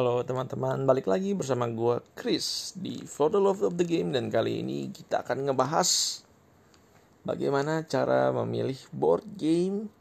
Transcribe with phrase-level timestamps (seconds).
[0.00, 4.64] Halo teman-teman, balik lagi bersama gue Chris di the Love of the Game dan kali
[4.64, 6.24] ini kita akan ngebahas
[7.20, 9.92] bagaimana cara memilih board game.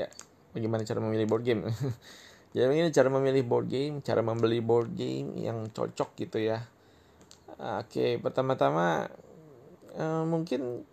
[0.00, 0.08] Ya,
[0.56, 1.68] bagaimana cara memilih board game?
[2.56, 6.64] Jadi ini cara memilih board game, cara membeli board game yang cocok gitu ya.
[7.84, 9.12] Oke, pertama-tama
[9.92, 10.88] eh, mungkin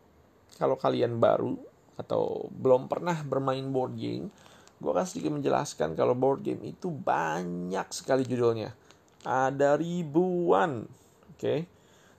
[0.59, 1.55] kalau kalian baru
[1.95, 4.27] atau belum pernah bermain board game,
[4.81, 8.73] gue akan sedikit menjelaskan kalau board game itu banyak sekali judulnya.
[9.21, 10.89] Ada ribuan,
[11.29, 11.69] oke, okay?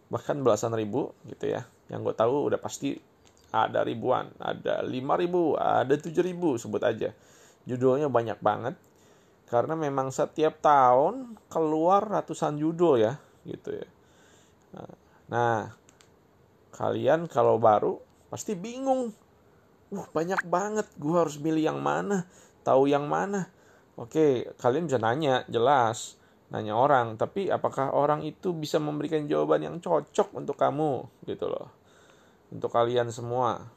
[0.06, 1.66] bahkan belasan ribu gitu ya.
[1.90, 2.94] Yang gue tahu udah pasti
[3.50, 7.10] ada ribuan, ada lima ribu, ada tujuh ribu, sebut aja.
[7.66, 8.78] Judulnya banyak banget,
[9.50, 13.86] karena memang setiap tahun keluar ratusan judul ya, gitu ya.
[15.28, 15.74] Nah,
[16.72, 17.98] kalian kalau baru
[18.32, 19.12] pasti bingung.
[19.92, 22.24] Uh, banyak banget, gue harus milih yang mana
[22.62, 23.50] tahu yang mana.
[23.98, 26.16] Oke, kalian bisa nanya, jelas.
[26.52, 31.68] Nanya orang, tapi apakah orang itu bisa memberikan jawaban yang cocok untuk kamu gitu loh.
[32.52, 33.68] Untuk kalian semua.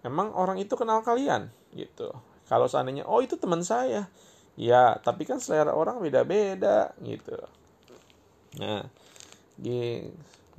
[0.00, 2.12] Emang orang itu kenal kalian gitu.
[2.48, 4.08] Kalau seandainya, oh itu teman saya.
[4.58, 7.36] Ya, tapi kan selera orang beda-beda gitu.
[8.60, 8.84] Nah,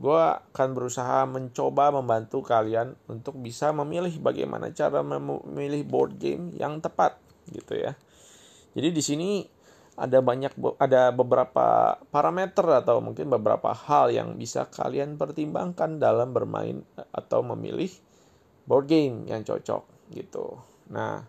[0.01, 6.81] gue akan berusaha mencoba membantu kalian untuk bisa memilih bagaimana cara memilih board game yang
[6.81, 7.20] tepat
[7.51, 7.93] gitu ya.
[8.71, 9.29] Jadi di sini
[9.99, 16.81] ada banyak ada beberapa parameter atau mungkin beberapa hal yang bisa kalian pertimbangkan dalam bermain
[17.11, 17.91] atau memilih
[18.63, 19.83] board game yang cocok
[20.15, 20.57] gitu.
[20.91, 21.27] Nah,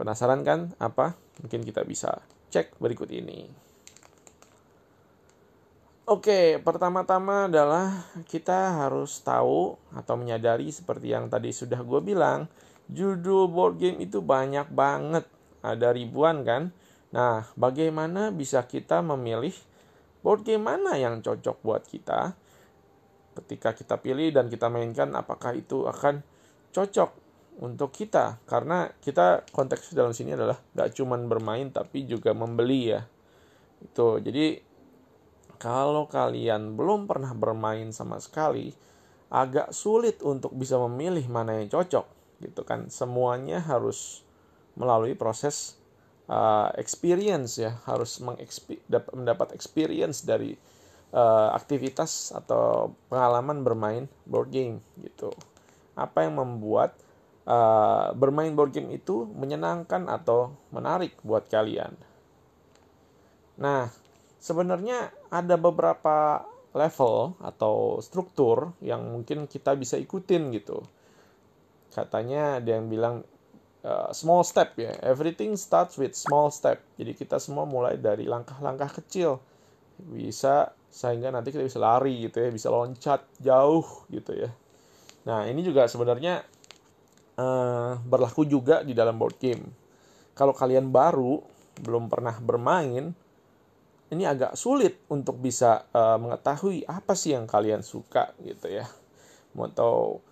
[0.00, 1.12] penasaran kan apa?
[1.44, 3.64] Mungkin kita bisa cek berikut ini.
[6.04, 12.44] Oke, pertama-tama adalah kita harus tahu atau menyadari seperti yang tadi sudah gue bilang,
[12.90, 15.24] judul board game itu banyak banget.
[15.64, 16.72] Ada ribuan kan?
[17.14, 19.54] Nah, bagaimana bisa kita memilih
[20.20, 22.36] board game mana yang cocok buat kita?
[23.34, 26.20] Ketika kita pilih dan kita mainkan, apakah itu akan
[26.74, 27.10] cocok
[27.64, 28.38] untuk kita?
[28.44, 33.02] Karena kita konteks dalam sini adalah gak cuman bermain tapi juga membeli ya.
[33.82, 34.60] Itu jadi
[35.58, 38.74] kalau kalian belum pernah bermain sama sekali,
[39.32, 42.92] agak sulit untuk bisa memilih mana yang cocok gitu kan.
[42.92, 44.22] Semuanya harus
[44.76, 45.80] melalui proses
[46.28, 47.80] uh, experience ya.
[47.88, 48.20] Harus
[49.12, 50.54] mendapat experience dari
[51.16, 55.32] uh, aktivitas atau pengalaman bermain board game gitu.
[55.96, 56.92] Apa yang membuat
[57.48, 61.96] uh, bermain board game itu menyenangkan atau menarik buat kalian?
[63.56, 63.88] Nah
[64.44, 66.44] sebenarnya ada beberapa
[66.74, 70.82] level atau struktur yang mungkin kita bisa ikutin gitu
[71.94, 73.22] katanya ada yang bilang
[73.86, 74.92] uh, small step ya.
[75.00, 76.82] Everything starts with small step.
[76.98, 79.38] Jadi kita semua mulai dari langkah-langkah kecil.
[79.96, 84.50] Bisa sehingga nanti kita bisa lari gitu ya bisa loncat jauh gitu ya.
[85.26, 86.46] Nah ini juga sebenarnya
[87.38, 89.64] uh, berlaku juga di dalam board game.
[90.34, 91.42] Kalau kalian baru
[91.82, 93.10] belum pernah bermain
[94.14, 98.86] ini agak sulit untuk bisa uh, mengetahui apa sih yang kalian suka gitu ya.
[99.58, 100.22] Mau tahu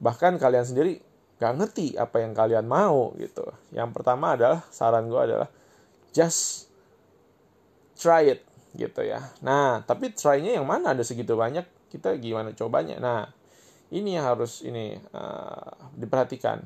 [0.00, 1.04] bahkan kalian sendiri
[1.36, 3.44] gak ngerti apa yang kalian mau gitu.
[3.72, 5.48] Yang pertama adalah saran gue adalah
[6.12, 6.68] just
[7.96, 8.44] try it
[8.76, 9.32] gitu ya.
[9.44, 10.96] Nah tapi try-nya yang mana?
[10.96, 12.96] Ada segitu banyak kita gimana cobanya?
[13.00, 13.20] Nah
[13.92, 16.64] ini yang harus ini uh, diperhatikan.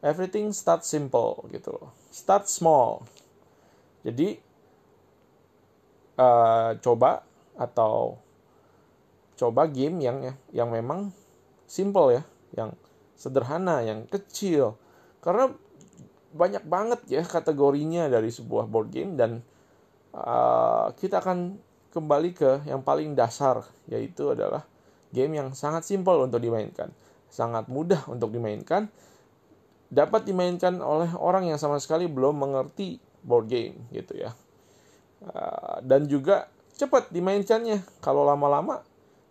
[0.00, 1.76] Everything start simple gitu.
[2.10, 3.04] Start small.
[4.02, 4.40] Jadi
[6.18, 7.22] uh, coba
[7.58, 8.16] atau
[9.36, 11.12] coba game yang yang memang
[11.64, 12.22] simple ya
[12.56, 12.74] yang
[13.14, 14.80] sederhana, yang kecil.
[15.20, 15.52] Karena
[16.30, 19.42] banyak banget ya kategorinya dari sebuah board game dan
[20.14, 21.58] uh, kita akan
[21.90, 24.62] kembali ke yang paling dasar yaitu adalah
[25.10, 26.94] game yang sangat simpel untuk dimainkan,
[27.26, 28.86] sangat mudah untuk dimainkan,
[29.90, 34.30] dapat dimainkan oleh orang yang sama sekali belum mengerti board game gitu ya.
[35.20, 36.48] Uh, dan juga
[36.78, 37.82] cepat dimainkannya.
[38.00, 38.86] Kalau lama-lama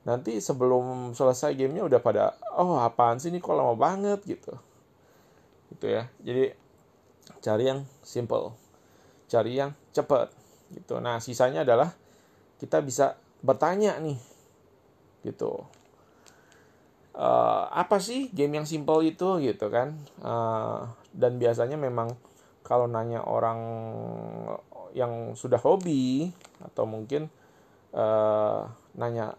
[0.10, 4.26] nanti sebelum selesai gamenya udah pada oh apaan sih ini kok lama banget?
[4.26, 4.58] gitu.
[5.70, 6.10] Gitu ya.
[6.26, 6.50] Jadi
[7.46, 8.58] cari yang simple.
[9.30, 10.34] Cari yang cepet
[10.74, 10.98] gitu.
[10.98, 11.94] Nah sisanya adalah
[12.58, 13.14] kita bisa
[13.46, 14.18] bertanya nih
[15.24, 15.62] gitu.
[17.14, 19.94] Uh, apa sih game yang simple itu gitu kan?
[20.26, 22.18] Uh, dan biasanya memang
[22.66, 23.60] kalau nanya orang
[24.94, 26.30] yang sudah hobi
[26.62, 27.30] atau mungkin
[27.94, 28.66] uh,
[28.98, 29.38] nanya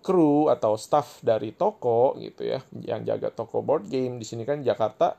[0.00, 4.16] kru atau staff dari toko gitu ya yang jaga toko board game.
[4.16, 5.16] Di sini kan Jakarta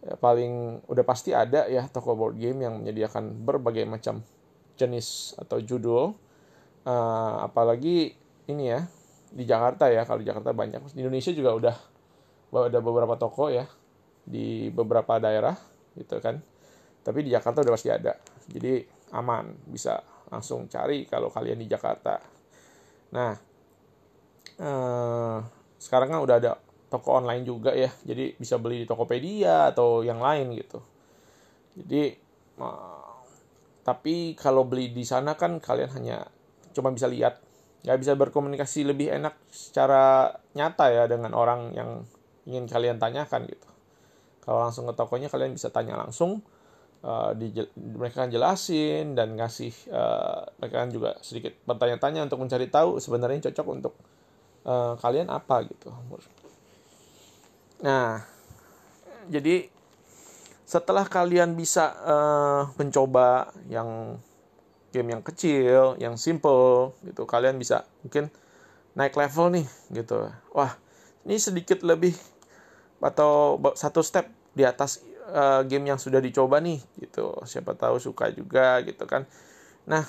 [0.00, 4.24] ya, paling udah pasti ada ya toko board game yang menyediakan berbagai macam
[4.80, 6.16] jenis atau judul.
[6.82, 8.18] Uh, apalagi
[8.50, 8.82] ini ya
[9.30, 10.80] di Jakarta ya kalau di Jakarta banyak.
[10.92, 11.76] Di Indonesia juga udah
[12.68, 13.64] ada beberapa toko ya
[14.24, 15.54] di beberapa daerah
[15.96, 16.40] gitu kan.
[17.02, 18.16] Tapi di Jakarta udah pasti ada.
[18.48, 20.00] Jadi aman bisa
[20.32, 22.16] langsung cari kalau kalian di Jakarta.
[23.12, 23.51] Nah
[24.62, 25.38] eh,
[25.82, 26.52] sekarang kan udah ada
[26.86, 27.90] toko online juga ya.
[28.06, 30.78] Jadi bisa beli di Tokopedia atau yang lain gitu.
[31.82, 32.02] Jadi
[32.62, 33.12] eh,
[33.82, 36.18] tapi kalau beli di sana kan kalian hanya
[36.70, 37.42] cuma bisa lihat.
[37.82, 42.06] Nggak bisa berkomunikasi lebih enak secara nyata ya dengan orang yang
[42.46, 43.68] ingin kalian tanyakan gitu.
[44.42, 46.42] Kalau langsung ke tokonya kalian bisa tanya langsung,
[47.02, 52.66] uh, di, mereka akan jelasin dan ngasih uh, mereka kan juga sedikit bertanya-tanya untuk mencari
[52.70, 53.94] tahu sebenarnya cocok untuk
[54.66, 55.88] uh, kalian apa gitu.
[57.82, 58.22] Nah,
[59.30, 59.66] jadi
[60.66, 64.16] setelah kalian bisa uh, mencoba yang
[64.92, 68.28] game yang kecil, yang simple gitu, kalian bisa mungkin
[68.94, 70.28] naik level nih gitu.
[70.52, 70.76] Wah,
[71.24, 72.14] ini sedikit lebih
[73.02, 78.30] atau satu step di atas uh, game yang sudah dicoba nih gitu siapa tahu suka
[78.30, 79.26] juga gitu kan
[79.88, 80.06] nah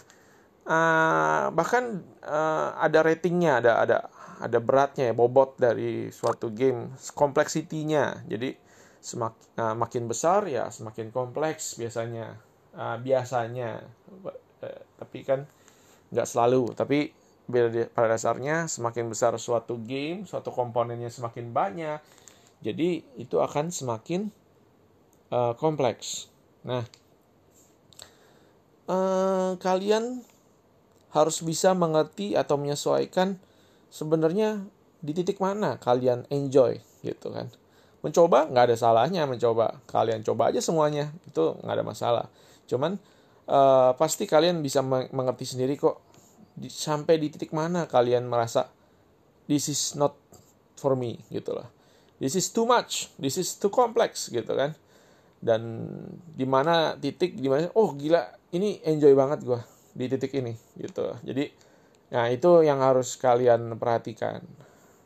[0.69, 3.97] uh, bahkan uh, ada ratingnya ada ada
[4.43, 8.27] ada beratnya ya bobot dari suatu game kompleksitinya.
[8.27, 8.51] Jadi
[9.03, 12.35] semakin uh, makin besar ya semakin kompleks biasanya.
[12.75, 13.87] Uh, biasanya.
[14.23, 14.35] Uh,
[14.99, 15.47] tapi kan
[16.11, 16.75] nggak selalu.
[16.75, 17.15] Tapi
[17.91, 21.99] pada dasarnya semakin besar suatu game suatu komponennya semakin banyak
[22.63, 24.31] jadi itu akan semakin
[25.27, 26.31] uh, kompleks.
[26.63, 26.87] Nah,
[28.87, 30.23] uh, kalian
[31.11, 33.35] harus bisa mengerti atau menyesuaikan
[33.93, 34.65] sebenarnya
[34.97, 37.53] di titik mana kalian enjoy gitu kan.
[38.01, 39.77] Mencoba nggak ada salahnya mencoba.
[39.85, 42.25] Kalian coba aja semuanya itu nggak ada masalah.
[42.65, 42.97] Cuman
[43.45, 44.81] uh, pasti kalian bisa
[45.13, 46.01] mengerti sendiri kok
[46.57, 48.65] di, sampai di titik mana kalian merasa
[49.45, 50.17] this is not
[50.73, 51.69] for me gitu lah
[52.23, 54.71] this is too much, this is too complex gitu kan.
[55.43, 55.91] Dan
[56.23, 58.23] di mana titik di mana oh gila
[58.55, 59.59] ini enjoy banget gue
[59.91, 61.11] di titik ini gitu.
[61.19, 61.51] Jadi
[62.13, 64.45] nah itu yang harus kalian perhatikan.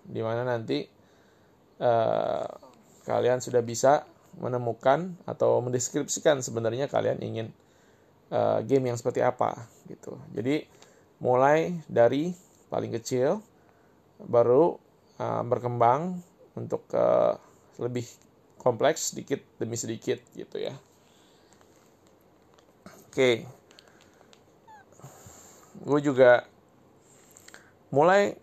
[0.03, 0.83] Di mana nanti
[1.79, 2.47] uh,
[3.07, 4.03] kalian sudah bisa
[4.37, 7.47] menemukan atau mendeskripsikan sebenarnya kalian ingin
[8.29, 9.55] uh, game yang seperti apa
[9.87, 10.19] gitu.
[10.35, 10.67] Jadi
[11.23, 12.35] mulai dari
[12.69, 13.41] paling kecil
[14.21, 14.77] baru
[15.17, 16.19] uh, berkembang
[16.53, 17.39] untuk uh,
[17.81, 18.05] lebih
[18.59, 20.75] kompleks sedikit demi sedikit gitu ya.
[23.07, 23.47] Oke.
[25.77, 26.45] Gue juga
[27.93, 28.35] mulai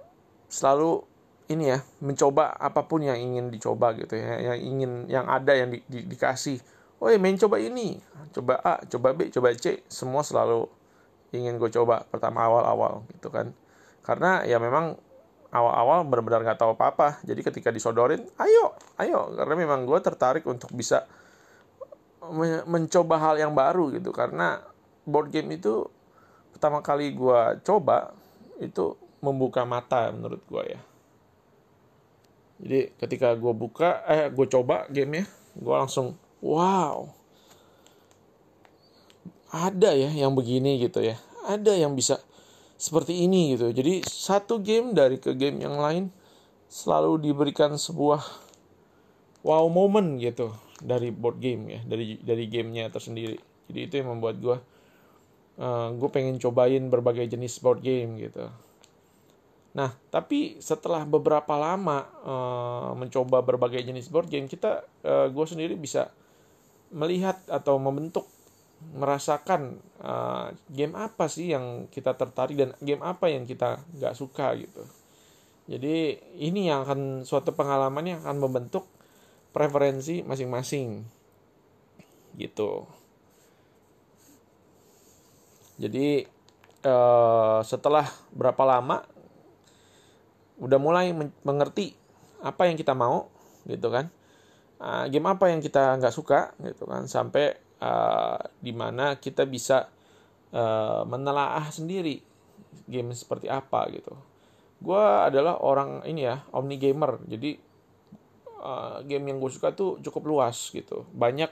[0.49, 1.05] selalu
[1.53, 5.69] ini ya mencoba apa pun yang ingin dicoba gitu ya yang ingin yang ada yang
[5.69, 6.57] di, di, dikasih
[7.05, 8.01] oh ya main coba ini
[8.33, 10.65] coba A coba B coba C semua selalu
[11.37, 13.53] ingin gue coba pertama awal-awal gitu kan
[14.01, 14.97] karena ya memang
[15.55, 17.23] awal-awal benar-benar nggak tahu apa-apa.
[17.23, 21.07] Jadi ketika disodorin, ayo, ayo, karena memang gue tertarik untuk bisa
[22.67, 24.11] mencoba hal yang baru gitu.
[24.11, 24.59] Karena
[25.07, 25.87] board game itu
[26.51, 28.11] pertama kali gue coba
[28.59, 30.81] itu membuka mata menurut gue ya.
[32.61, 35.27] Jadi ketika gue buka, eh gue coba gamenya,
[35.59, 37.11] gue langsung wow,
[39.51, 41.19] ada ya yang begini gitu ya,
[41.49, 42.23] ada yang bisa
[42.79, 43.75] seperti ini gitu.
[43.75, 46.15] Jadi satu game dari ke game yang lain
[46.71, 48.23] selalu diberikan sebuah
[49.43, 53.39] wow moment gitu dari board game ya, dari dari gamenya tersendiri.
[53.67, 54.57] Jadi itu yang membuat gue
[55.59, 58.47] uh, gue pengen cobain berbagai jenis board game gitu.
[59.75, 65.75] Nah, tapi setelah beberapa lama uh, mencoba berbagai jenis board game, kita uh, gue sendiri
[65.75, 66.15] bisa
[66.95, 68.31] melihat atau membentuk
[68.95, 74.55] merasakan uh, game apa sih yang kita tertarik dan game apa yang kita nggak suka
[74.55, 74.83] gitu.
[75.65, 78.85] Jadi ini yang akan suatu pengalaman yang akan membentuk
[79.51, 81.03] preferensi masing-masing
[82.37, 82.85] gitu.
[85.81, 86.23] Jadi
[86.87, 89.14] uh, setelah berapa lama
[90.61, 91.11] udah mulai
[91.43, 91.95] mengerti
[92.45, 93.31] apa yang kita mau
[93.67, 94.11] gitu kan.
[94.75, 98.39] Uh, game apa yang kita nggak suka gitu kan sampai uh,
[98.75, 99.89] mana kita bisa
[100.51, 102.21] uh, menelaah sendiri
[102.91, 104.13] game seperti apa gitu.
[104.85, 107.57] Gue adalah orang ini ya omni gamer, jadi
[108.61, 111.49] uh, game yang gue suka tuh cukup luas gitu, banyak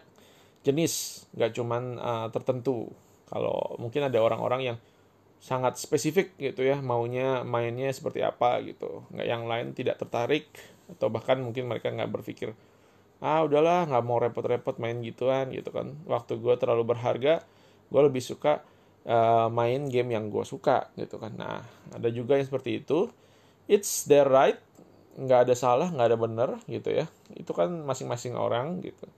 [0.67, 2.93] jenis, nggak cuman uh, tertentu.
[3.33, 4.77] Kalau mungkin ada orang-orang yang
[5.43, 9.03] sangat spesifik gitu ya maunya mainnya seperti apa gitu.
[9.11, 10.47] Nggak yang lain tidak tertarik
[10.87, 12.55] atau bahkan mungkin mereka nggak berpikir
[13.23, 15.99] ah udahlah nggak mau repot-repot main gituan gitu kan.
[16.07, 17.43] Waktu gue terlalu berharga
[17.91, 18.63] gue lebih suka
[19.05, 21.35] uh, main game yang gue suka gitu kan.
[21.35, 23.11] Nah ada juga yang seperti itu.
[23.67, 24.63] It's their right
[25.19, 27.11] nggak ada salah nggak ada benar gitu ya.
[27.35, 29.11] Itu kan masing-masing orang gitu.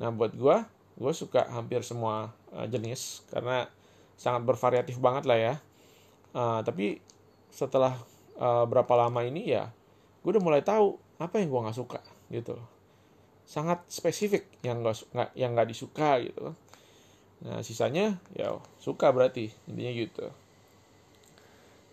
[0.00, 0.56] Nah buat gue
[0.96, 3.68] gue suka hampir semua uh, jenis karena
[4.16, 5.54] sangat bervariatif banget lah ya.
[6.36, 7.00] Uh, tapi
[7.48, 7.96] setelah
[8.36, 9.72] uh, berapa lama ini ya
[10.20, 12.58] gue udah mulai tahu apa yang gue nggak suka gitu
[13.46, 16.50] sangat spesifik yang nggak yang nggak disuka gitu.
[17.46, 20.26] Nah sisanya ya suka berarti intinya gitu.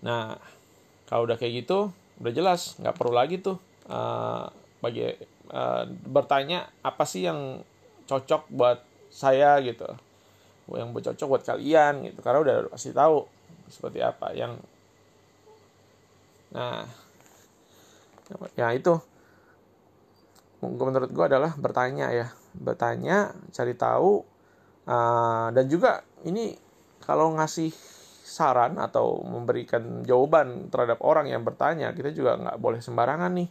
[0.01, 0.41] Nah
[1.05, 4.49] kalau udah kayak gitu udah jelas nggak perlu lagi tuh uh,
[4.81, 5.13] bagi
[5.53, 7.61] uh, bertanya apa sih yang
[8.09, 8.81] cocok buat
[9.13, 9.85] saya gitu
[10.71, 12.19] yang bercocok buat kalian gitu.
[12.23, 13.27] Karena udah pasti tahu
[13.67, 14.55] seperti apa yang
[16.53, 16.85] nah
[18.55, 18.95] ya itu.
[20.63, 22.27] Menurut gue adalah bertanya ya.
[22.55, 24.23] Bertanya cari tahu
[24.87, 26.55] uh, dan juga ini
[27.03, 27.73] kalau ngasih
[28.23, 33.49] saran atau memberikan jawaban terhadap orang yang bertanya kita juga nggak boleh sembarangan nih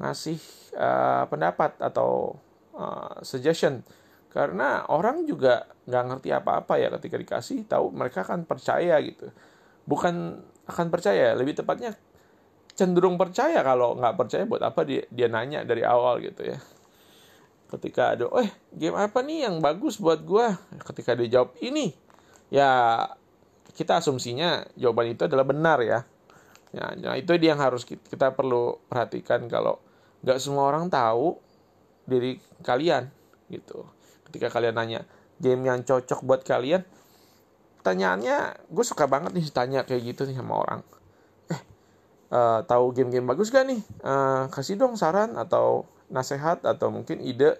[0.00, 0.40] ngasih
[0.74, 2.34] uh, pendapat atau
[2.74, 3.84] uh, suggestion
[4.30, 9.26] karena orang juga nggak ngerti apa-apa ya ketika dikasih tahu mereka akan percaya gitu.
[9.82, 10.38] Bukan
[10.70, 11.98] akan percaya lebih tepatnya
[12.78, 16.62] cenderung percaya kalau nggak percaya buat apa dia dia nanya dari awal gitu ya.
[17.74, 20.46] Ketika ada eh game apa nih yang bagus buat gue
[20.86, 21.90] ketika dia jawab ini.
[22.54, 22.70] Ya
[23.74, 26.06] kita asumsinya jawaban itu adalah benar ya.
[26.70, 29.82] Ya nah itu dia yang harus kita, kita perlu perhatikan kalau
[30.22, 31.34] nggak semua orang tahu
[32.06, 33.10] diri kalian
[33.50, 33.82] gitu
[34.30, 35.00] ketika kalian nanya
[35.42, 36.86] game yang cocok buat kalian?
[37.82, 40.80] Pertanyaannya gue suka banget nih tanya kayak gitu nih sama orang.
[41.50, 41.60] Eh
[42.30, 43.82] uh, tahu game-game bagus gak nih?
[44.06, 47.58] Uh, kasih dong saran atau nasihat atau mungkin ide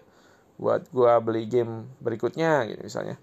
[0.60, 3.16] buat gue beli game berikutnya gitu misalnya.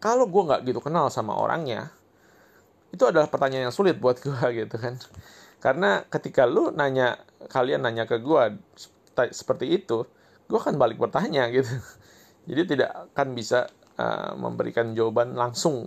[0.00, 1.92] Kalau gue nggak gitu kenal sama orangnya
[2.90, 4.98] itu adalah pertanyaan yang sulit buat gue gitu kan.
[5.60, 7.20] Karena ketika lu nanya
[7.52, 8.56] kalian nanya ke gue
[9.30, 10.08] seperti itu
[10.50, 11.70] gue akan balik bertanya gitu.
[12.50, 15.86] Jadi tidak akan bisa uh, memberikan jawaban langsung.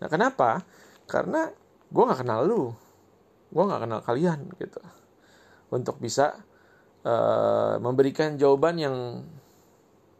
[0.00, 0.64] Nah kenapa?
[1.04, 1.52] Karena
[1.92, 2.72] gue nggak kenal lu.
[3.52, 4.80] Gue nggak kenal kalian gitu.
[5.68, 6.40] Untuk bisa
[7.04, 8.96] uh, memberikan jawaban yang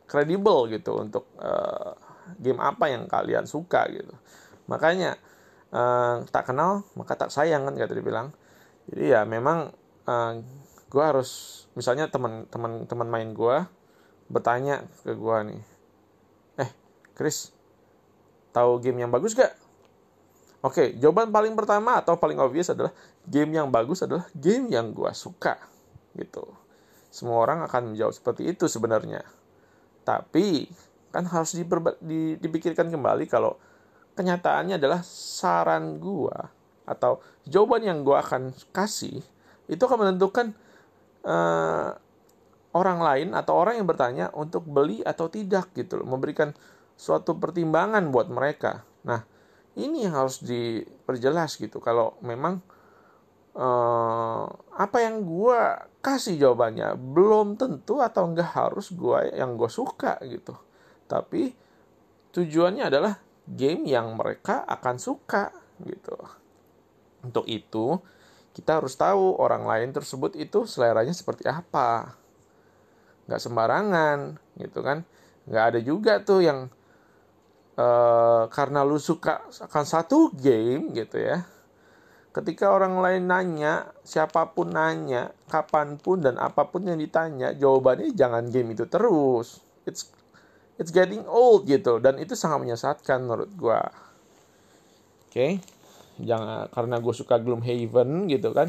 [0.05, 1.97] kredibel gitu untuk uh,
[2.37, 4.13] game apa yang kalian suka gitu.
[4.69, 5.17] Makanya
[5.73, 8.33] uh, tak kenal maka tak sayang kan kata dibilang
[8.89, 9.73] jadi ya memang
[10.09, 10.33] uh,
[10.89, 13.57] gue harus misalnya teman-teman teman main gue
[14.29, 15.63] bertanya ke gue nih
[16.61, 16.71] eh
[17.17, 17.53] Chris
[18.53, 19.53] tahu game yang bagus gak
[20.59, 22.91] Oke, jawaban paling pertama atau paling obvious adalah
[23.23, 25.55] game yang bagus adalah game yang gue suka,
[26.19, 26.43] gitu.
[27.15, 29.23] Semua orang akan menjawab seperti itu sebenarnya.
[30.03, 30.67] Tapi
[31.15, 33.55] kan harus diperba- di, dipikirkan kembali kalau
[34.19, 36.35] kenyataannya adalah saran gue
[36.91, 39.23] atau jawaban yang gue akan kasih
[39.71, 40.57] itu akan menentukan
[41.23, 41.95] uh,
[42.77, 46.53] orang lain atau orang yang bertanya untuk beli atau tidak gitu loh, memberikan
[46.99, 48.85] suatu pertimbangan buat mereka.
[49.07, 49.25] Nah,
[49.79, 51.79] ini yang harus diperjelas gitu.
[51.79, 52.61] Kalau memang
[53.57, 54.45] eh,
[54.75, 55.61] apa yang gue
[56.03, 60.59] kasih jawabannya belum tentu atau enggak harus gue yang gue suka gitu.
[61.09, 61.55] Tapi
[62.35, 63.15] tujuannya adalah
[63.49, 65.55] game yang mereka akan suka
[65.87, 66.19] gitu.
[67.25, 67.97] Untuk itu
[68.53, 72.18] kita harus tahu orang lain tersebut itu seleranya seperti apa
[73.29, 75.05] nggak sembarangan gitu kan?
[75.45, 76.73] Nggak ada juga tuh yang
[77.77, 81.45] uh, karena lu suka akan satu game gitu ya.
[82.33, 88.17] Ketika orang lain nanya siapa pun nanya kapan pun dan apa pun yang ditanya jawabannya
[88.17, 89.61] jangan game itu terus.
[89.85, 90.09] It's
[90.81, 92.01] it's getting old gitu.
[92.01, 93.85] Dan itu sangat menyesatkan menurut gua.
[95.29, 95.33] Oke?
[95.33, 95.53] Okay?
[96.19, 98.69] jangan karena gue suka Gloomhaven gitu kan?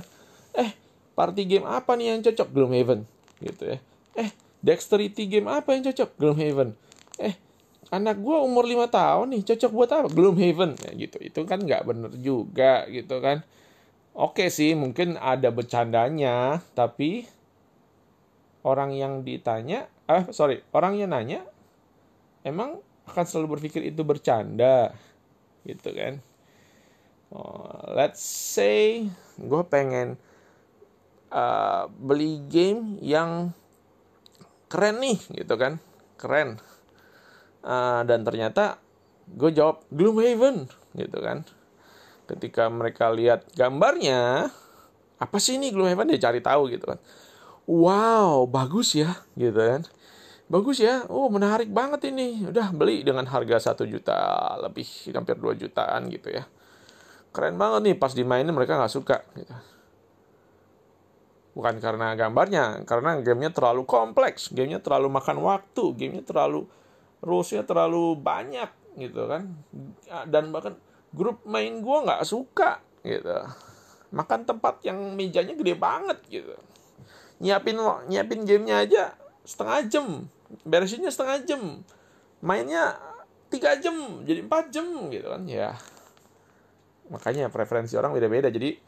[0.54, 0.74] Eh
[1.18, 3.02] party game apa nih yang cocok Gloomhaven?
[3.42, 3.78] Gitu ya.
[4.18, 6.10] Eh Dexterity game apa yang cocok?
[6.20, 6.76] Gloomhaven.
[7.20, 7.36] Eh,
[7.92, 10.08] anak gue umur 5 tahun nih, cocok buat apa?
[10.12, 10.76] Gloomhaven.
[10.84, 11.18] Ya, gitu.
[11.24, 13.44] Itu kan nggak bener juga gitu kan.
[14.20, 17.24] Oke sih, mungkin ada bercandanya, tapi
[18.68, 21.48] orang yang ditanya, ah sorry, orang yang nanya,
[22.44, 24.92] emang akan selalu berpikir itu bercanda,
[25.64, 26.20] gitu kan.
[27.30, 29.06] Oh, let's say
[29.38, 30.18] gue pengen
[31.30, 33.54] uh, beli game yang
[34.70, 35.82] keren nih gitu kan.
[36.16, 36.62] Keren.
[37.60, 38.80] Uh, dan ternyata
[39.28, 41.44] gue jawab Gloomhaven gitu kan.
[42.30, 44.54] Ketika mereka lihat gambarnya
[45.20, 46.14] apa sih ini Gloomhaven?
[46.16, 47.02] Dia cari tahu gitu kan.
[47.66, 49.82] Wow bagus ya gitu kan.
[50.50, 52.46] Bagus ya oh menarik banget ini.
[52.48, 54.16] Udah beli dengan harga satu juta
[54.62, 56.46] lebih hampir 2 jutaan gitu ya.
[57.34, 59.54] Keren banget nih pas dimainin mereka nggak suka gitu
[61.58, 66.70] bukan karena gambarnya karena gamenya terlalu kompleks gamenya terlalu makan waktu gamenya terlalu
[67.20, 69.52] rulesnya terlalu banyak gitu kan.
[70.30, 70.80] Dan bahkan
[71.12, 73.34] grup main gue nggak suka gitu.
[74.10, 76.56] Makan tempat yang mejanya gede banget gitu.
[77.40, 77.78] Nyiapin
[78.08, 79.04] nyiapin gamenya aja
[79.44, 80.06] setengah jam
[80.64, 81.62] beresinnya setengah jam.
[82.40, 82.96] Mainnya
[83.52, 85.44] tiga jam jadi empat jam gitu kan.
[85.50, 85.76] Ya
[87.10, 88.48] makanya preferensi orang beda-beda.
[88.48, 88.80] Jadi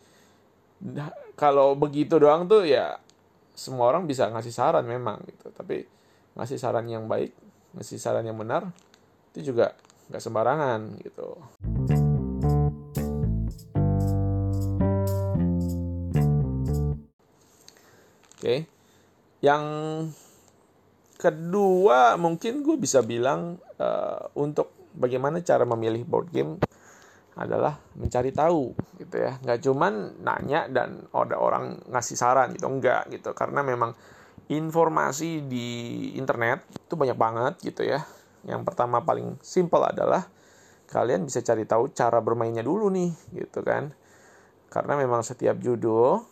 [1.42, 3.02] kalau begitu doang tuh ya
[3.58, 5.90] semua orang bisa ngasih saran memang gitu tapi
[6.38, 7.34] ngasih saran yang baik
[7.74, 8.70] ngasih saran yang benar
[9.34, 9.74] itu juga
[10.14, 11.42] nggak sembarangan gitu
[18.30, 18.70] oke okay.
[19.42, 19.66] yang
[21.22, 26.58] Kedua, mungkin gue bisa bilang uh, untuk bagaimana cara memilih board game
[27.36, 29.40] adalah mencari tahu gitu ya.
[29.40, 33.32] Nggak cuman nanya dan ada orang ngasih saran gitu, enggak gitu.
[33.32, 33.96] Karena memang
[34.52, 35.68] informasi di
[36.20, 38.04] internet itu banyak banget gitu ya.
[38.44, 40.28] Yang pertama paling simple adalah
[40.92, 43.96] kalian bisa cari tahu cara bermainnya dulu nih gitu kan.
[44.72, 46.24] Karena memang setiap judul,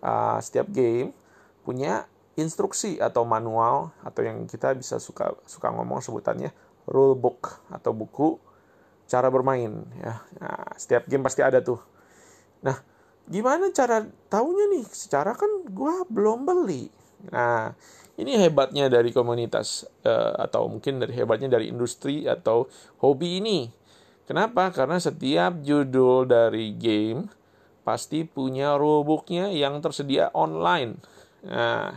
[0.00, 1.12] uh, setiap game
[1.64, 6.54] punya instruksi atau manual atau yang kita bisa suka suka ngomong sebutannya
[6.88, 8.38] rule book atau buku
[9.08, 10.20] cara bermain ya.
[10.38, 11.80] Nah, setiap game pasti ada tuh.
[12.62, 12.76] Nah,
[13.26, 14.84] gimana cara taunya nih?
[14.86, 16.92] Secara kan gua belum beli.
[17.32, 17.72] Nah,
[18.20, 22.68] ini hebatnya dari komunitas uh, atau mungkin dari hebatnya dari industri atau
[23.02, 23.72] hobi ini.
[24.28, 24.68] Kenapa?
[24.70, 27.26] Karena setiap judul dari game
[27.82, 31.00] pasti punya rulebooknya yang tersedia online.
[31.48, 31.96] Nah,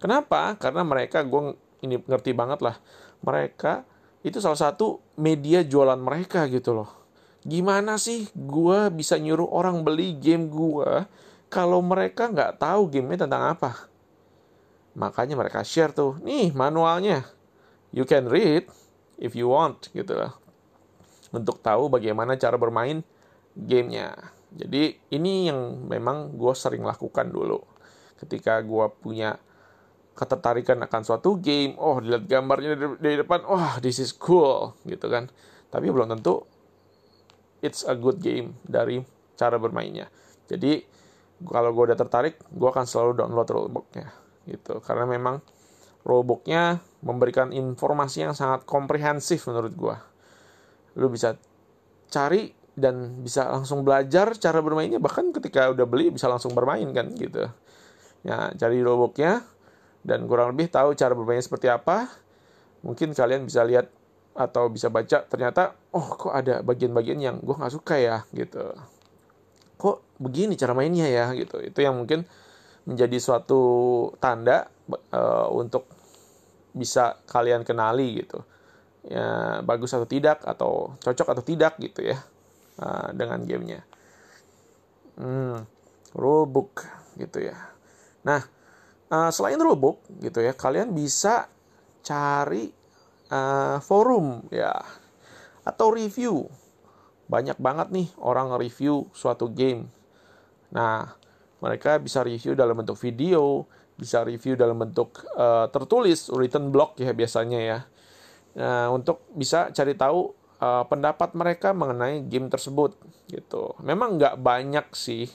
[0.00, 0.56] Kenapa?
[0.56, 2.80] Karena mereka, gue ini ngerti banget lah,
[3.20, 3.84] mereka
[4.20, 6.90] itu salah satu media jualan mereka gitu loh.
[7.40, 11.08] Gimana sih gue bisa nyuruh orang beli game gue
[11.48, 13.90] kalau mereka nggak tahu gamenya tentang apa?
[14.92, 17.24] Makanya mereka share tuh, nih manualnya.
[17.90, 18.68] You can read
[19.16, 20.36] if you want gitu loh.
[21.32, 23.00] Untuk tahu bagaimana cara bermain
[23.56, 24.14] gamenya.
[24.50, 27.62] Jadi ini yang memang gue sering lakukan dulu.
[28.18, 29.38] Ketika gue punya
[30.14, 35.06] ketertarikan akan suatu game, oh dilihat gambarnya dari, dari depan, wah this is cool gitu
[35.08, 35.30] kan.
[35.70, 36.44] Tapi belum tentu
[37.64, 39.00] it's a good game dari
[39.36, 40.08] cara bermainnya.
[40.50, 40.82] Jadi
[41.40, 44.12] kalau gue udah tertarik, gue akan selalu download rulebooknya
[44.44, 44.84] gitu.
[44.84, 45.40] Karena memang
[46.04, 49.96] rulebooknya memberikan informasi yang sangat komprehensif menurut gue.
[51.00, 51.36] Lu bisa
[52.10, 57.12] cari dan bisa langsung belajar cara bermainnya bahkan ketika udah beli bisa langsung bermain kan
[57.16, 57.48] gitu.
[58.20, 59.40] Ya, cari rulebooknya,
[60.00, 62.08] dan kurang lebih tahu cara bermainnya seperti apa,
[62.80, 63.92] mungkin kalian bisa lihat
[64.30, 68.72] atau bisa baca ternyata oh kok ada bagian-bagian yang gue nggak suka ya gitu.
[69.76, 71.60] Kok begini cara mainnya ya gitu.
[71.60, 72.24] Itu yang mungkin
[72.88, 73.60] menjadi suatu
[74.22, 74.68] tanda
[75.12, 75.84] uh, untuk
[76.72, 78.40] bisa kalian kenali gitu.
[79.04, 82.20] Ya bagus atau tidak atau cocok atau tidak gitu ya
[82.80, 83.80] uh, dengan gamenya.
[85.20, 85.64] Hmm,
[86.16, 86.84] rulebook
[87.20, 87.56] gitu ya.
[88.24, 88.59] Nah
[89.10, 91.50] uh, selain rulebook gitu ya kalian bisa
[92.00, 92.70] cari
[93.28, 94.72] uh, forum ya
[95.66, 96.48] atau review.
[97.30, 99.86] Banyak banget nih orang review suatu game.
[100.74, 101.14] Nah
[101.60, 103.68] mereka bisa review dalam bentuk video
[104.00, 107.78] bisa review dalam bentuk uh, tertulis written blog ya biasanya ya.
[108.56, 110.32] Nah untuk bisa cari tahu
[110.64, 112.96] uh, pendapat mereka mengenai game tersebut
[113.28, 113.76] gitu.
[113.84, 115.28] Memang nggak banyak sih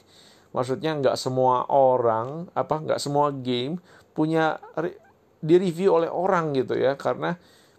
[0.55, 3.75] maksudnya nggak semua orang apa nggak semua game
[4.15, 4.55] punya
[5.43, 6.95] di review oleh orang gitu ya.
[6.95, 7.35] Karena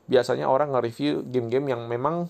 [0.07, 2.29] biasanya orang nge-review game-game yang memang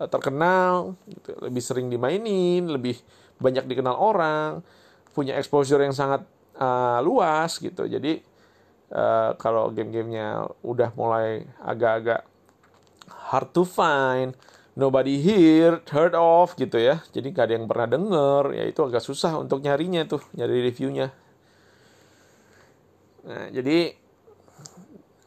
[0.00, 2.98] eh, terkenal gitu, lebih sering dimainin lebih
[3.38, 4.64] banyak dikenal orang
[5.14, 6.26] punya exposure yang sangat
[6.58, 7.86] uh, luas gitu.
[7.86, 8.18] Jadi
[8.90, 12.26] uh, kalau game-gamenya udah mulai agak-agak
[13.30, 14.34] hard to find
[14.74, 17.02] nobody here, heard of gitu ya.
[17.14, 21.14] Jadi gak ada yang pernah denger, ya itu agak susah untuk nyarinya tuh, nyari reviewnya.
[23.24, 23.96] Nah, jadi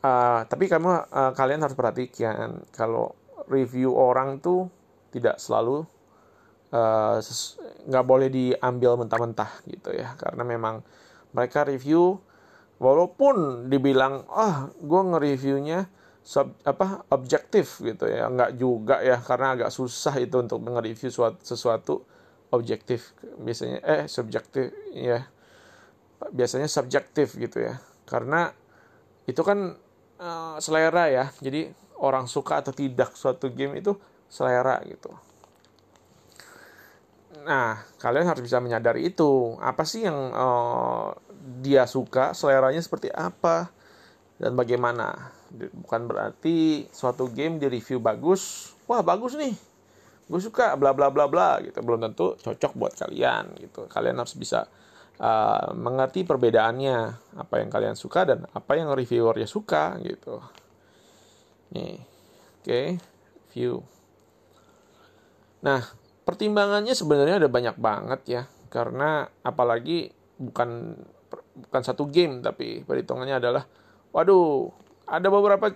[0.05, 3.17] uh, tapi kamu uh, kalian harus perhatikan kalau
[3.49, 4.69] review orang tuh
[5.09, 5.87] tidak selalu
[6.75, 7.17] uh,
[7.87, 10.85] nggak uh, boleh diambil mentah-mentah gitu ya, karena memang
[11.33, 12.21] mereka review
[12.77, 15.89] walaupun dibilang ah oh, gue nge-reviewnya
[16.27, 18.27] sub, apa objektif gitu ya.
[18.27, 21.95] Nggak juga ya karena agak susah itu untuk nge-review sesuatu, sesuatu
[22.51, 23.15] objektif.
[23.39, 25.23] Biasanya eh subjektif ya.
[26.19, 27.79] Biasanya subjektif gitu ya.
[28.03, 28.51] Karena
[29.23, 29.79] itu kan
[30.19, 31.31] uh, selera ya.
[31.39, 31.71] Jadi
[32.03, 33.95] orang suka atau tidak suatu game itu
[34.27, 35.15] selera gitu.
[37.47, 39.55] Nah kalian harus bisa menyadari itu.
[39.63, 41.15] Apa sih yang uh,
[41.63, 43.71] dia suka seleranya seperti apa
[44.35, 49.55] dan bagaimana bukan berarti suatu game di review bagus wah bagus nih
[50.27, 51.79] gue suka bla bla bla bla gitu.
[51.79, 53.87] Belum tentu cocok buat kalian gitu.
[53.87, 54.67] Kalian harus bisa
[55.23, 56.97] uh, mengerti perbedaannya
[57.39, 60.43] apa yang kalian suka dan apa yang reviewernya suka gitu.
[61.71, 62.03] Nih
[62.59, 62.87] oke okay.
[63.55, 63.79] view.
[65.63, 65.81] Nah
[66.27, 70.99] pertimbangannya sebenarnya ada banyak banget ya karena apalagi bukan
[71.55, 73.63] bukan satu game tapi perhitungannya adalah
[74.11, 74.67] waduh
[75.07, 75.71] ada beberapa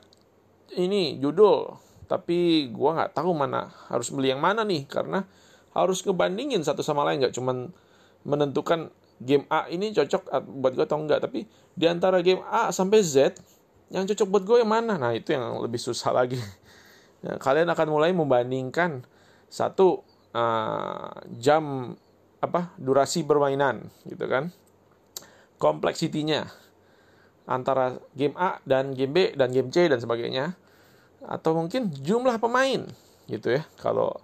[0.75, 1.79] ini judul.
[2.11, 5.23] Tapi gue nggak tahu mana harus beli yang mana nih karena
[5.71, 7.23] harus ngebandingin satu sama lain.
[7.23, 7.71] Nggak cuman
[8.27, 8.91] menentukan
[9.23, 10.27] game A ini cocok
[10.59, 11.45] buat gue atau enggak tapi
[11.77, 13.37] di antara game A sampai Z
[13.93, 14.99] yang cocok buat gue yang mana?
[14.99, 16.39] Nah itu yang lebih susah lagi.
[17.23, 19.07] Nah, kalian akan mulai membandingkan
[19.51, 20.03] satu
[20.35, 21.95] uh, jam
[22.41, 24.51] apa durasi permainan gitu kan?
[25.61, 26.49] Kompleksitinya
[27.51, 30.55] antara game A dan game B dan game C dan sebagainya
[31.21, 32.87] atau mungkin jumlah pemain
[33.27, 33.67] gitu ya.
[33.77, 34.15] Kalau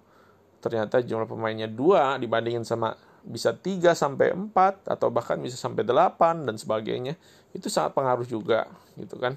[0.63, 6.47] ternyata jumlah pemainnya dua dibandingin sama bisa 3 sampai 4 atau bahkan bisa sampai 8
[6.47, 7.19] dan sebagainya.
[7.51, 9.35] Itu sangat pengaruh juga gitu kan.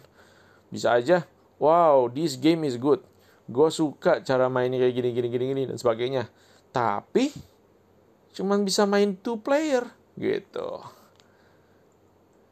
[0.70, 1.26] Bisa aja,
[1.58, 3.02] wow, this game is good.
[3.50, 6.30] Gue suka cara mainnya kayak gini gini gini gini dan sebagainya.
[6.70, 7.34] Tapi
[8.30, 10.99] cuman bisa main two player gitu.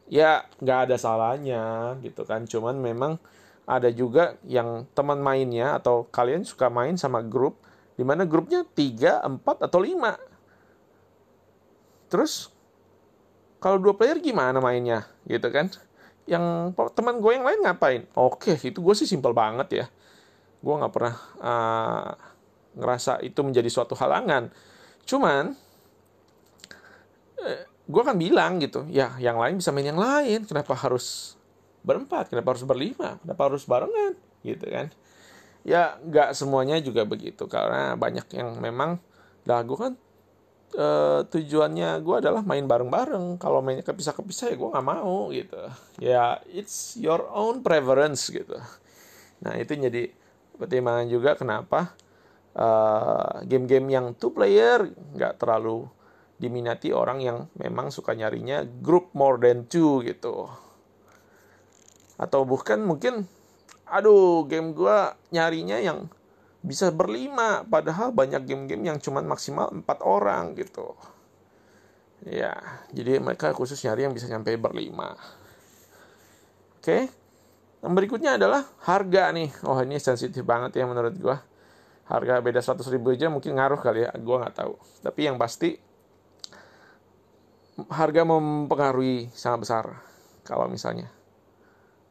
[0.09, 2.49] Ya nggak ada salahnya gitu kan.
[2.49, 3.21] Cuman memang
[3.69, 7.61] ada juga yang teman mainnya atau kalian suka main sama grup
[7.93, 10.17] di mana grupnya 3, 4 atau 5.
[12.09, 12.49] Terus
[13.61, 15.69] kalau dua player gimana mainnya gitu kan?
[16.25, 18.09] Yang teman gue yang lain ngapain?
[18.17, 19.85] Oke, itu gue sih simpel banget ya.
[20.65, 22.09] Gue nggak pernah uh,
[22.73, 24.49] ngerasa itu menjadi suatu halangan.
[25.05, 25.53] Cuman
[27.45, 30.45] eh, gue akan bilang gitu, ya yang lain bisa main yang lain.
[30.45, 31.33] Kenapa harus
[31.81, 32.29] berempat?
[32.29, 33.17] Kenapa harus berlima?
[33.25, 34.13] Kenapa harus barengan?
[34.45, 34.93] Gitu kan.
[35.65, 37.49] Ya nggak semuanya juga begitu.
[37.49, 39.01] Karena banyak yang memang
[39.49, 39.97] lah gue kan
[40.77, 40.87] e,
[41.33, 43.41] tujuannya gue adalah main bareng-bareng.
[43.41, 45.61] Kalau mainnya kepisah-kepisah ya gue nggak mau gitu.
[45.97, 48.61] Ya it's your own preference gitu.
[49.41, 50.13] Nah itu jadi
[50.59, 51.95] pertimbangan juga kenapa
[52.59, 55.87] uh, game-game yang two player nggak terlalu
[56.39, 60.47] diminati orang yang memang suka nyarinya group more than two gitu.
[62.15, 63.27] Atau bukan mungkin
[63.83, 64.97] aduh game gue
[65.35, 66.07] nyarinya yang
[66.59, 70.95] bisa berlima padahal banyak game-game yang cuma maksimal empat orang gitu.
[72.23, 72.55] Ya
[72.95, 75.19] jadi mereka khusus nyari yang bisa nyampe berlima.
[76.79, 77.11] Oke
[77.83, 79.51] yang berikutnya adalah harga nih.
[79.67, 81.37] Oh ini sensitif banget ya menurut gue
[82.09, 84.75] harga beda 100 ribu aja mungkin ngaruh kali ya gue nggak tahu.
[85.03, 85.88] Tapi yang pasti
[87.87, 89.85] harga mempengaruhi sangat besar
[90.43, 91.07] kalau misalnya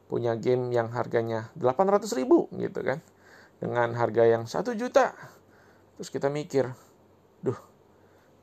[0.09, 2.97] punya game yang harganya 800 ribu gitu kan.
[3.59, 5.13] Dengan harga yang 1 juta.
[5.99, 6.65] Terus kita mikir
[7.45, 7.59] duh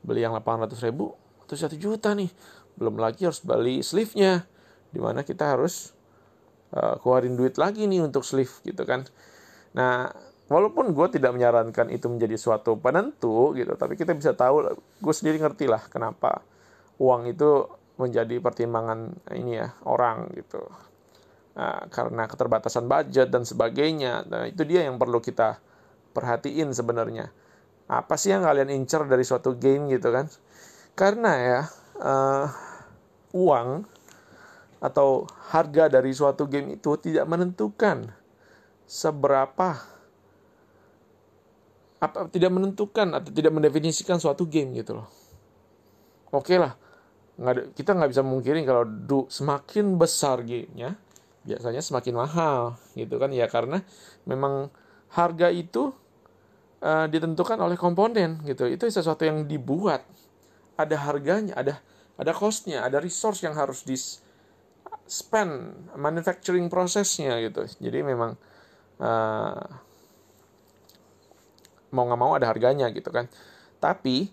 [0.05, 1.11] beli yang 800 ribu
[1.43, 2.31] atau 1 juta nih.
[2.79, 4.47] Belum lagi harus beli sleeve-nya.
[4.93, 5.91] Di mana kita harus
[6.71, 9.03] uh, keluarin duit lagi nih untuk sleeve gitu kan.
[9.75, 10.07] Nah
[10.47, 15.43] walaupun gue tidak menyarankan itu menjadi suatu penentu gitu tapi kita bisa tahu gue sendiri
[15.43, 16.39] ngerti lah kenapa
[16.97, 17.65] uang itu
[17.97, 20.61] menjadi pertimbangan ini ya orang gitu
[21.57, 24.29] Nah, karena keterbatasan budget dan sebagainya.
[24.29, 25.57] Nah, itu dia yang perlu kita
[26.13, 27.33] perhatiin sebenarnya.
[27.89, 30.29] Apa sih yang kalian incer dari suatu game gitu kan?
[30.93, 31.59] Karena ya
[31.97, 32.45] uh,
[33.33, 33.89] uang
[34.77, 38.13] atau harga dari suatu game itu tidak menentukan
[38.85, 39.81] seberapa
[41.97, 45.09] apa tidak menentukan atau tidak mendefinisikan suatu game gitu loh.
[46.29, 46.77] Oke okay lah,
[47.77, 50.97] kita nggak bisa mungkirin kalau du, semakin besar gamenya,
[51.45, 53.29] biasanya semakin mahal gitu kan?
[53.29, 53.85] Ya karena
[54.25, 54.73] memang
[55.13, 55.93] harga itu
[56.81, 58.65] uh, ditentukan oleh komponen gitu.
[58.65, 60.01] Itu sesuatu yang dibuat.
[60.77, 61.81] Ada harganya ada
[62.17, 63.97] ada costnya ada resource yang harus di
[65.05, 65.53] spend
[65.93, 67.69] manufacturing prosesnya gitu.
[67.79, 68.33] Jadi memang
[68.97, 69.65] uh,
[71.93, 73.29] mau nggak mau ada harganya gitu kan?
[73.77, 74.29] Tapi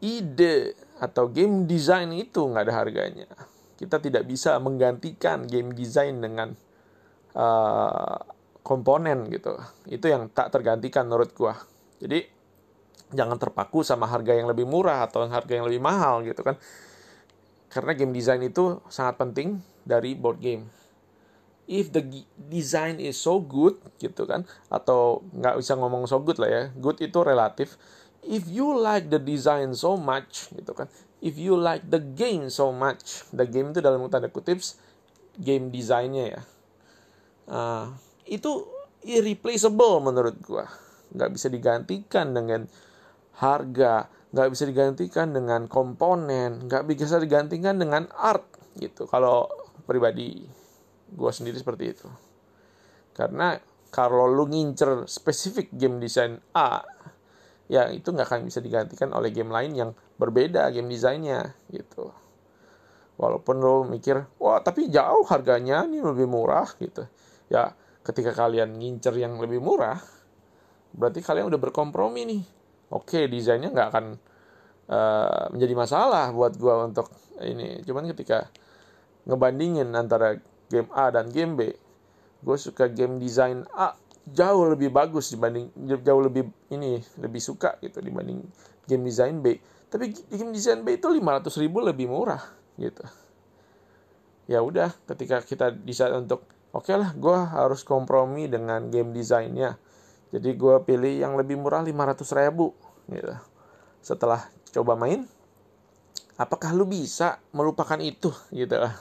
[0.00, 3.28] ide atau game design itu nggak ada harganya
[3.80, 6.52] kita tidak bisa menggantikan game design dengan
[7.32, 8.20] uh,
[8.60, 9.56] komponen gitu.
[9.88, 11.56] Itu yang tak tergantikan menurut gua.
[11.96, 12.28] Jadi
[13.16, 16.60] jangan terpaku sama harga yang lebih murah atau harga yang lebih mahal gitu kan.
[17.72, 20.68] Karena game design itu sangat penting dari board game
[21.70, 22.02] if the
[22.50, 26.98] design is so good gitu kan atau nggak bisa ngomong so good lah ya good
[26.98, 27.78] itu relatif
[28.24, 30.88] if you like the design so much gitu kan
[31.20, 34.60] if you like the game so much the game itu dalam tanda kutip
[35.40, 36.42] game desainnya ya.
[37.50, 37.86] Uh,
[38.28, 38.66] itu
[39.02, 40.68] irreplaceable menurut gua.
[41.10, 42.68] Nggak bisa digantikan dengan
[43.40, 48.46] harga nggak bisa digantikan dengan komponen nggak bisa digantikan dengan art
[48.78, 49.08] gitu.
[49.10, 49.50] Kalau
[49.88, 50.46] pribadi
[51.10, 52.06] gue sendiri seperti itu.
[53.10, 53.58] Karena
[53.90, 56.78] kalau lu ngincer spesifik game design A
[57.70, 62.10] ya itu nggak akan bisa digantikan oleh game lain yang berbeda game desainnya gitu.
[63.14, 67.06] Walaupun lo mikir wah tapi jauh harganya ini lebih murah gitu.
[67.46, 67.70] Ya
[68.02, 70.02] ketika kalian ngincer yang lebih murah
[70.90, 72.42] berarti kalian udah berkompromi nih.
[72.90, 74.06] Oke desainnya nggak akan
[74.90, 77.06] uh, menjadi masalah buat gue untuk
[77.38, 77.86] ini.
[77.86, 78.50] Cuman ketika
[79.30, 80.34] ngebandingin antara
[80.66, 81.70] game A dan game B
[82.40, 83.94] gue suka game design A
[84.28, 85.72] jauh lebih bagus dibanding
[86.04, 88.44] jauh lebih ini lebih suka gitu dibanding
[88.84, 89.56] game design B.
[89.90, 92.42] Tapi game design B itu 500 ribu lebih murah
[92.76, 93.02] gitu.
[94.50, 99.78] Ya udah ketika kita bisa untuk oke okay lah gue harus kompromi dengan game desainnya
[100.30, 102.70] jadi gue pilih yang lebih murah 500 ribu
[103.10, 103.34] gitu.
[103.98, 105.26] Setelah coba main
[106.38, 108.30] apakah lu bisa melupakan itu?
[108.54, 108.94] Gitu lah.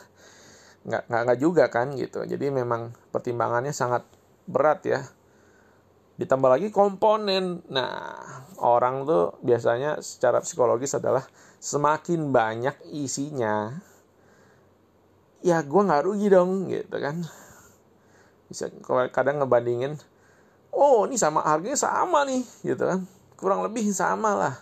[0.89, 2.25] Nggak nggak nggak juga kan gitu.
[2.25, 4.09] Jadi memang pertimbangannya sangat
[4.49, 5.05] berat ya.
[6.17, 7.61] Ditambah lagi komponen.
[7.69, 8.17] Nah
[8.59, 11.23] orang tuh biasanya secara psikologis adalah
[11.59, 13.75] semakin banyak isinya
[15.39, 17.23] ya gue nggak rugi dong gitu kan.
[18.49, 18.67] Bisa
[19.13, 19.95] kadang ngebandingin
[20.73, 22.99] oh ini sama harganya sama nih gitu kan.
[23.39, 24.55] Kurang lebih sama lah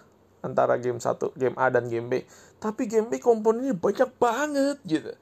[0.45, 2.13] antara game satu game A dan game B.
[2.61, 5.13] Tapi game B komponennya banyak banget gitu.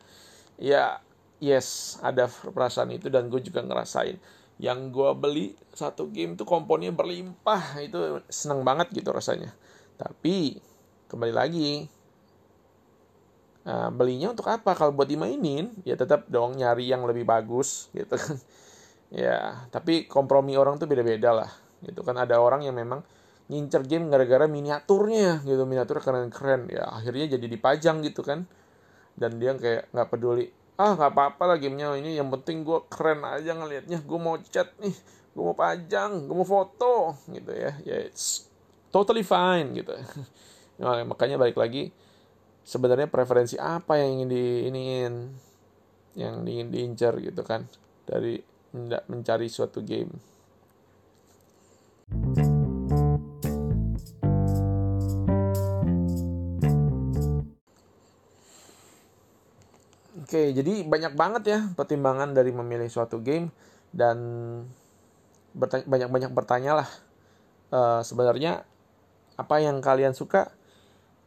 [0.60, 1.00] Ya
[1.40, 4.20] yes ada perasaan itu dan gue juga ngerasain
[4.56, 7.80] yang gue beli satu game tuh komponnya berlimpah.
[7.84, 9.52] Itu seneng banget gitu rasanya.
[10.00, 10.60] Tapi
[11.12, 11.88] kembali lagi
[13.68, 14.72] uh, belinya untuk apa?
[14.76, 18.38] Kalau buat dimainin ya tetap dong nyari yang lebih bagus gitu kan.
[19.14, 21.52] Ya tapi kompromi orang tuh beda-beda lah
[21.86, 22.18] gitu kan.
[22.18, 23.06] Ada orang yang memang
[23.48, 25.64] ngincer game gara-gara miniaturnya gitu.
[25.64, 26.68] Miniatur keren-keren.
[26.68, 28.50] Ya akhirnya jadi dipajang gitu kan.
[29.16, 31.96] Dan dia kayak nggak peduli ah nggak apa-apa lah gamenya.
[32.00, 34.04] Ini yang penting gue keren aja ngelihatnya.
[34.04, 34.96] Gue mau chat nih
[35.36, 37.72] gue mau pajang gue mau foto gitu ya.
[37.84, 38.48] Ya it's
[38.92, 39.96] totally fine gitu.
[40.76, 41.88] Nah, makanya balik lagi
[42.68, 45.14] sebenarnya preferensi apa yang ingin diinin
[46.20, 47.64] yang ingin diincar gitu kan?
[48.04, 48.44] Dari
[49.08, 50.12] mencari suatu game
[60.26, 63.54] Oke, jadi banyak banget ya pertimbangan dari memilih suatu game
[63.94, 64.18] dan
[65.86, 66.90] banyak-banyak bertanya lah.
[67.70, 68.66] Uh, sebenarnya
[69.38, 70.50] apa yang kalian suka?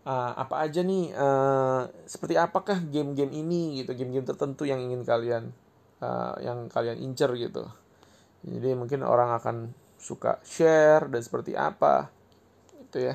[0.03, 1.15] Uh, apa aja nih?
[1.15, 5.55] Uh, seperti apakah game-game ini gitu game-game tertentu yang ingin kalian
[6.03, 7.71] uh, yang kalian incer gitu.
[8.43, 12.11] Jadi mungkin orang akan suka share dan seperti apa
[12.83, 13.15] itu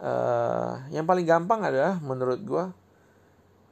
[0.00, 2.64] Uh, yang paling gampang adalah menurut gue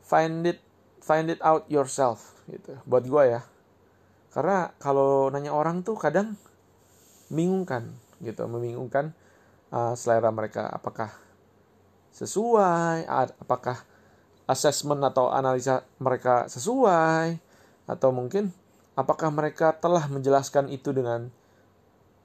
[0.04, 0.60] find it
[1.00, 2.76] find it out yourself gitu.
[2.84, 3.40] Buat gue ya.
[4.30, 6.38] Karena kalau nanya orang tuh kadang
[7.32, 7.90] membingungkan
[8.22, 8.46] gitu.
[8.46, 9.16] Membingungkan
[9.74, 10.70] uh, selera mereka.
[10.70, 11.10] Apakah
[12.10, 13.06] sesuai
[13.38, 13.86] apakah
[14.50, 17.38] assessment atau analisa mereka sesuai
[17.86, 18.50] atau mungkin
[18.98, 21.30] apakah mereka telah menjelaskan itu dengan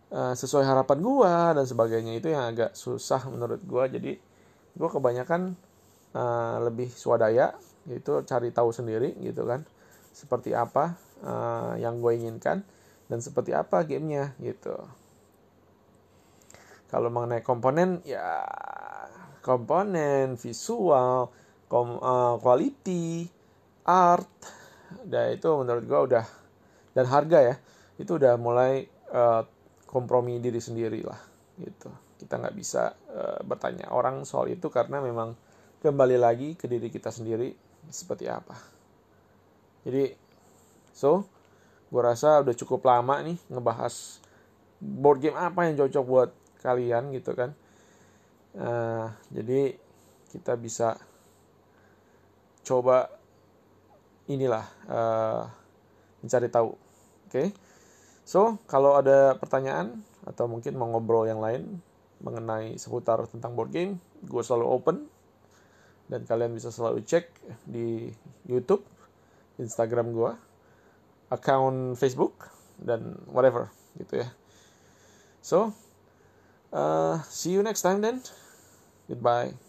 [0.09, 2.17] uh, sesuai harapan gua dan sebagainya.
[2.17, 3.85] Itu yang agak susah menurut gua.
[3.85, 4.17] Jadi
[4.73, 5.53] gua kebanyakan
[6.17, 7.53] uh, lebih swadaya
[7.89, 9.65] itu cari tahu sendiri gitu kan.
[10.15, 12.65] Seperti apa uh, yang gue inginkan
[13.05, 14.73] dan seperti apa gamenya gitu.
[16.89, 18.45] Kalau mengenai komponen ya
[19.45, 21.29] komponen visual
[21.69, 23.29] kom, uh, quality
[23.85, 24.29] art
[25.05, 26.25] dan itu menurut gue udah
[26.95, 27.55] dan harga ya
[28.01, 29.43] itu udah mulai uh,
[29.85, 31.19] kompromi diri sendiri lah
[31.61, 31.91] gitu.
[32.15, 35.35] Kita nggak bisa uh, bertanya orang soal itu karena memang
[35.83, 38.57] kembali lagi ke diri kita sendiri seperti apa.
[39.85, 40.13] Jadi,
[40.93, 41.25] so,
[41.89, 44.19] gue rasa udah cukup lama nih ngebahas
[44.81, 46.29] board game apa yang cocok buat
[46.61, 47.53] kalian gitu kan.
[48.55, 49.75] Uh, jadi
[50.31, 50.97] kita bisa
[52.65, 53.07] coba
[54.25, 55.45] inilah uh,
[56.25, 56.73] mencari tahu.
[56.73, 57.29] Oke.
[57.29, 57.47] Okay?
[58.25, 61.77] So, kalau ada pertanyaan atau mungkin mau ngobrol yang lain
[62.25, 64.97] mengenai seputar tentang board game, gue selalu open
[66.05, 67.29] dan kalian bisa selalu cek
[67.65, 68.13] di
[68.45, 68.85] YouTube
[69.57, 70.31] Instagram gue,
[71.31, 74.29] account Facebook dan whatever gitu ya.
[75.39, 75.71] So,
[76.75, 78.21] uh, see you next time then.
[79.07, 79.64] Goodbye.